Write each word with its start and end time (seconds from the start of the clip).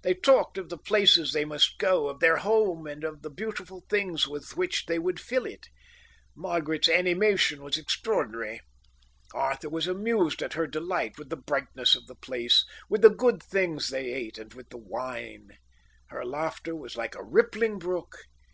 They 0.00 0.14
talked 0.14 0.56
of 0.56 0.70
the 0.70 0.78
places 0.78 1.32
they 1.34 1.44
must 1.44 1.76
go 1.78 2.04
to, 2.04 2.08
of 2.08 2.20
their 2.20 2.38
home 2.38 2.86
and 2.86 3.04
of 3.04 3.20
the 3.20 3.28
beautiful 3.28 3.84
things 3.90 4.26
with 4.26 4.56
which 4.56 4.86
they 4.86 4.98
would 4.98 5.20
fill 5.20 5.44
it. 5.44 5.66
Margaret's 6.34 6.88
animation 6.88 7.62
was 7.62 7.76
extraordinary. 7.76 8.62
Arthur 9.34 9.68
was 9.68 9.86
amused 9.86 10.42
at 10.42 10.54
her 10.54 10.66
delight 10.66 11.18
with 11.18 11.28
the 11.28 11.36
brightness 11.36 11.94
of 11.94 12.06
the 12.06 12.14
place, 12.14 12.64
with 12.88 13.02
the 13.02 13.10
good 13.10 13.42
things 13.42 13.90
they 13.90 14.14
ate, 14.14 14.38
and 14.38 14.54
with 14.54 14.70
the 14.70 14.78
wine. 14.78 15.50
Her 16.08 16.24
laughter 16.24 16.74
was 16.74 16.96
like 16.96 17.14
a 17.14 17.22
rippling 17.22 17.78
brook. 17.78 18.16